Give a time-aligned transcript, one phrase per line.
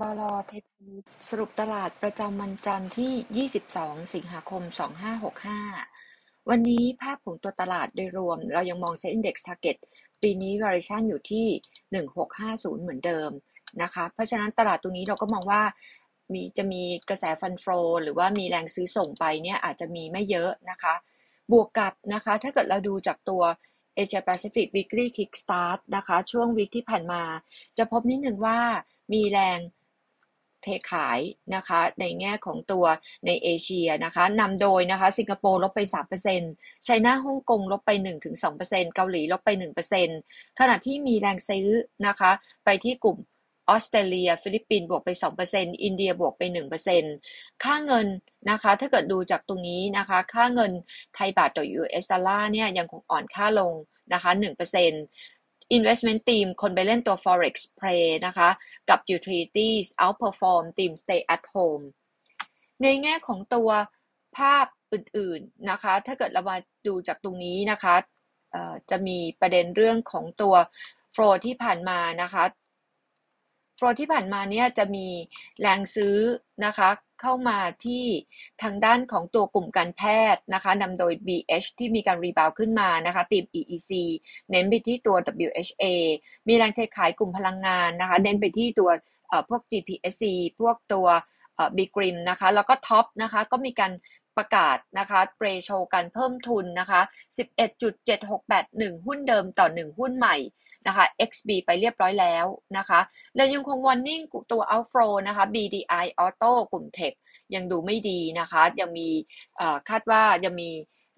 [0.00, 0.70] บล เพชร
[1.28, 4.62] สรุปตลาดประจำวันจันทร์ที่ 22 สิงหาคม
[5.56, 9.76] 2565 วันนี้ภาพของตัวตลาดโดยรวม เรายังมอง Set Index Target
[10.22, 11.46] ปีนี้ variation อยู่ที่
[12.14, 13.30] 1650 เหมือนเดิม
[13.82, 15.62] นะคะ เพราะฉะนั้นตลาดตรงนี้เราก็มองว่า
[16.32, 17.64] มีจะมีกระแสฟันโฟ
[18.02, 20.94] หรือว่ามีแรงซื้อส่งไปเนี่ยอาจจะมีไม่เยอะนะคะ
[21.52, 23.42] บวกกับนะคะถ้าเกิดเราดูจากตัว
[23.96, 27.22] Asia Pacific Weekly Kickstart นะคะ ช่วงวิกที่ผ่านมา
[27.78, 28.58] จะพบนิดหนึ่งว่า
[29.12, 29.58] มีแรง
[30.62, 31.20] เทขาย
[31.54, 32.84] นะคะในแง่ของตัว
[33.26, 35.80] ในเอเชียนะคะนำโดยนะคะสิงคโปร์ลบไป
[36.32, 37.90] 3% China ฮ่องกงลบไป
[38.42, 39.50] 1-2%เกาหลีลบไป
[40.04, 41.68] 1%ขณะที่มีแรงซื้อ
[42.06, 42.30] นะคะ
[42.64, 43.18] ไปที่กลุ่ม
[43.68, 45.10] ออสเตรเลีย ฟิลิปปินส์บวกไป
[45.46, 46.42] 2%อินเดียบวกไป
[47.02, 48.06] 1%ค่าเงิน
[48.50, 50.72] นะคะถ้าเกิดดูจากตรงนี้นะคะค่าเงิน
[51.14, 53.72] ไทยบาทต่อ US ดอลลาร์เนี่ยยังคงอ่อนค่าลง
[54.12, 54.30] นะคะ
[54.90, 55.39] 1%
[55.76, 58.48] investment team คนไปเล่นตัว forex play นะคะ
[58.88, 61.84] กับ utilities outperform team stay at home
[62.82, 63.70] ในแง่ของตัว
[64.36, 67.94] ภาพอื่นๆนะคะ ถ้าเกิดเรามาดูจากตรงนี้นะคะ
[68.90, 70.54] จะมีประเด็นเรื่องของตัว
[71.14, 72.44] flow ที่ผ่านมานะคะ
[73.80, 75.06] ฟลอที่ผ่านมาเนี่ยจะมี
[75.60, 76.16] แรงซื้อ
[76.64, 76.88] นะคะ
[77.20, 78.04] เข้ามาที่
[78.62, 80.02] ทางด้านของตัวกลุ่มการแพ
[80.34, 83.90] ทย์นะคะนำโดย BH ที่มีการรีบาวขึ้นมานะคะทีม EEC
[84.50, 85.84] เน้นไปที่ตัว WHA
[86.48, 88.90] มีแรงเทขายกลุ่มพลังงานนะคะเน้นไปที่ตัว
[89.48, 90.24] พวก GPSC
[90.60, 91.06] พวกตัว
[91.76, 93.92] b g r i m นะคะแล้วก็ท็อปนะคะก็มีการ
[94.36, 97.00] ประกาศนะคะเปรโชการเพิ่มทุนนะคะ
[98.18, 100.36] 11.7681 หุ้นเดิมต่อ 1 หุ้นใหม่
[100.86, 102.46] นะคะ XB ไปเรียบร้อยแล้ว
[102.78, 103.00] นะคะ
[103.36, 107.14] และยังคง warning ตัว outflow นะคะ BDI Auto กลุ่ม Tech
[107.54, 109.08] ยังดูไม่ดีนะคะ ยังมี
[109.88, 110.70] คาดว่ายังมี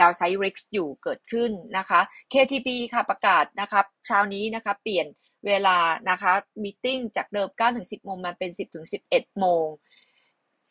[0.00, 2.00] ดาวไซริกส์อยู่เกิดขึ้นนะคะ
[2.32, 5.06] KTP ค่ะประกาศนะคะเช้านี้นะคะเปลี่ยน
[5.46, 5.78] เวลา
[6.10, 9.66] นะคะมีติ้งจากเดิม9ถึง10 โมงมาเป็น 10ถึง11 โมง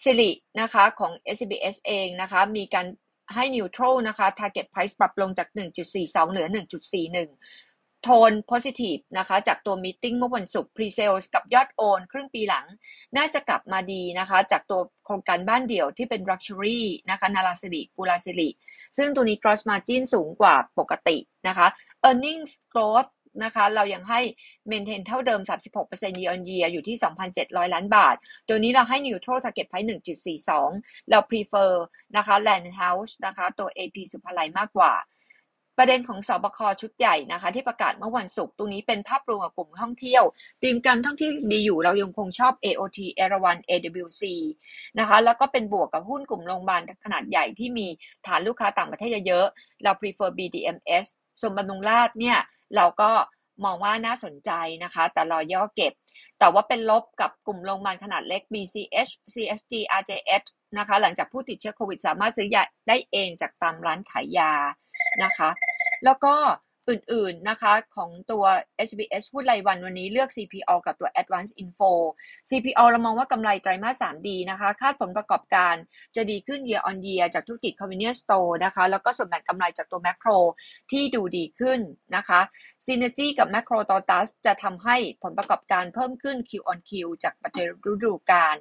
[0.03, 2.85] สิรินะคะของ SBS เองนะคะมีการ
[3.35, 5.47] ให้ neutral นะคะ target price ปรับลงจาก
[5.91, 6.47] 1.42 เหลือ
[7.11, 7.66] 1.41
[8.03, 12.65] โทน positive นะคะ จากตัวมีติ้งเมื่อวันศุกร์ pre-sales กับยอดโอนครึ่งปีหลัง
[13.17, 16.81] น่าจะกลับมาดีนะคะ จากตัวโครงการบ้านเดี่ยวที่เป็น luxury
[17.11, 18.49] นะคะนาราสิริกุลาสิริ
[18.97, 21.67] ซึ่งตัวนี้ gross margin สูงกว่าปกตินะคะ
[22.07, 23.11] earnings growth
[23.43, 24.21] นะคะเรายังให้
[24.71, 25.41] maintain เท่าเดิม
[25.79, 26.97] 36% year on year อยู่ที่
[27.35, 28.15] 2,700 ล้านบาท
[28.47, 29.87] ตัวนี้เราให้ neutral target price
[30.47, 31.71] 1.42 เรา prefer
[32.15, 34.93] นะคะ land house นะคะ ตัว AP สุภาลัยมากกว่า
[35.77, 40.23] ประเด็นของสอบคชุดใหญ่นะคะที่ประกาศเมื่อวันศุกร์ตรงนี้เป็นภาพรวมกับกลุ่มท่องเที่ยว
[40.63, 44.23] ทีมการท่องเที่ยวดีอยู่เรายังคงชอบ AOT เอราวัน AWC
[44.99, 47.87] นะคะแล้วก็เป็นบวกกับหุ้นกลุ่มโรงพยาบาลขนาดใหญ่ที่มี
[48.25, 51.05] ฐานลูกค้าต่างประเทศเยอะๆเรา prefer BDMs
[51.41, 52.37] ส่วนบำรุงราชเนี่ย
[52.75, 53.11] เราก็
[53.65, 54.51] มองว่าน่าสนใจ
[54.83, 55.93] นะคะ แต่รอย่อเก็บ
[56.39, 60.43] แต่ว่าเป็นลบกับกลุ่มโรงพยาบาลขนาดเล็ก BCH CSG RJS
[60.77, 64.53] นะคะ หลังจากผู้ติดเชื้อโควิดสามารถซื้อยาได้เองจากตามร้านขายยา
[65.23, 65.49] นะคะ
[66.05, 66.35] แล้วก็
[66.89, 68.43] อื่นๆนะคะของตัว
[68.87, 71.91] SBS หุ้นรายวันวันนี้เลือก CPO กับตัว Advanced Info
[72.49, 75.75] CPO เรามองว่ากำไรไตรมาส3ดีนะคะ คาดผลประกอบการ
[76.15, 80.37] จะดีขึ้น year on year จากธุรกิจ convenience store นะคะ แล้วก็ส่วนแบ่งกำไรจากตัว macro
[80.91, 81.79] ที่ดูดีขึ้น
[82.15, 82.39] นะคะ
[82.85, 86.91] Synergy กับ macro totus จะทำให้ผลประกอบการเพิ่มขึ้น Q on Q
[87.23, 88.57] จากปัจจัยฤดูกาล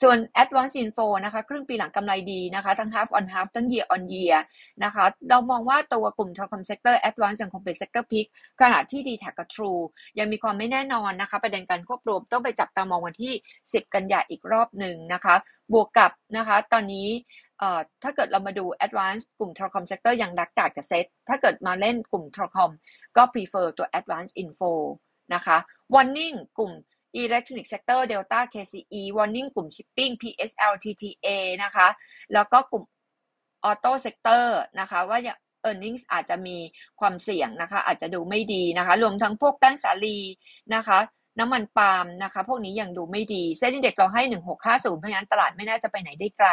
[0.00, 4.36] ส่วน Advanced Info นะคะ ครึ่งปีหลังกำไรดีนะคะ ทั้ง half on half ทั้ง year on year
[4.84, 8.26] นะคะ เรามองว่าตัวกลุ่ม telecom sector Advanced ยังคงเป็น sector pick
[8.60, 9.82] ขณะที่ d t แทกับ True
[10.18, 13.32] ยังมีความไม่แน่นอนนะคะ ประเด็นการควบรวมต้องไปจับตามองวันที่
[13.62, 15.34] 10 กันยาอีกรอบหนึ่งนะคะ
[15.72, 17.08] บวกกับนะคะ ตอนนี้
[18.02, 22.70] ถ้าเกิดเรามาดู Advanced กลุ่ม telecom sector ยังดักกาดกับเซตถ้าเกิดมาเล่นกลุ่ม telecom
[23.16, 24.72] ก็ prefer ตัว Advanced Info
[25.34, 25.56] นะคะ
[25.94, 26.72] Warning กลุ่ม
[27.20, 31.28] Electronic Sector Delta KCE Warning กลุ่ม Shipping PSL TTA
[31.62, 31.88] นะคะ
[32.34, 32.84] แล้วก็กลุ่ม
[33.70, 34.46] Auto Sector
[34.80, 35.18] นะคะ ว่า
[35.68, 36.56] earnings อาจจะมี
[37.00, 40.18] ความเสี่ยงนะคะ อาจจะดูไม่ดีนะคะ รวมทั้งพวกแป้งสาลี
[40.74, 40.98] นะคะ
[41.38, 44.22] น้ำมันปาล์มนะคะ พวกนี้ยังดูไม่ดีเซ็นดีเด็กเราให้
[44.60, 46.48] 1650 เพราะฉะนั้นตลาดไม่น่าจะไปไหนได้ไกล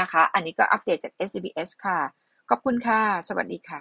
[0.00, 1.98] นะคะ อันนี้ก็อัปเดตจาก SBS ค่ะ
[2.48, 3.80] ขอบคุณค่ะ สวัสดีค่ะ